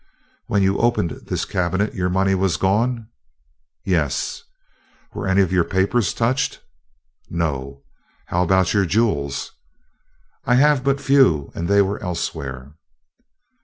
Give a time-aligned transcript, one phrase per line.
[0.47, 3.07] "When you opened this cabinet, your money was gone?"
[3.85, 4.41] "Yes."
[5.13, 6.59] "Were any of your papers touched?"
[7.29, 7.83] "No."
[8.25, 9.51] "How about your jewels?"
[10.43, 12.73] "I have but few and they were elsewhere."